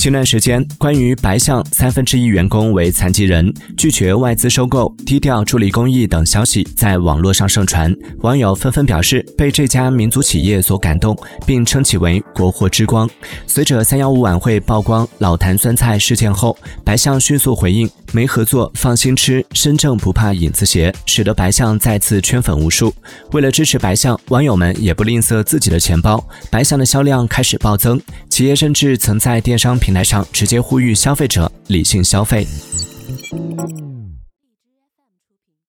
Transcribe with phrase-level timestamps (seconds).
[0.00, 13.06] 前段时间，关于白象三分之一员工为残疾人、拒绝外资收购、低调助力公益等消息在网络上盛传，网友纷纷表示被这家民族企业所感动，并称其为国货之光。
[13.46, 22.92] 随着三幺五晚会曝光老坛酸菜事件后，白象迅速回应没合作放心吃，身正不怕影子斜，使得白象再次圈粉无数。
[23.32, 32.46] 为了支持白象，网友们也不吝啬自己的钱包，白象的销量开始暴增，企业甚至曾在电商平台上直接呼吁消费者理性消费。